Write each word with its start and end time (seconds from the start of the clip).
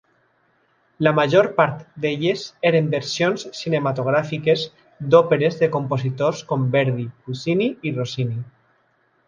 La 1.07 1.11
major 1.17 1.49
part 1.59 1.83
d'elles 2.05 2.45
eren 2.69 2.89
versions 2.95 3.45
cinematogràfiques 3.59 4.65
d'òperes 5.13 5.61
de 5.61 5.71
compositors 5.79 6.43
com 6.53 6.67
Verdi, 6.79 7.09
Puccini 7.29 7.73
i 7.91 7.97
Rossini. 8.01 8.43